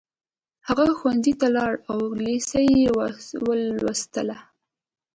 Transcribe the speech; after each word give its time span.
هغه 0.67 0.85
ښوونځي 0.97 1.33
ته 1.39 1.47
لاړ 1.57 1.73
او 1.91 1.99
لېسه 2.25 2.59
يې 2.69 2.89
ولوسته 3.47 4.21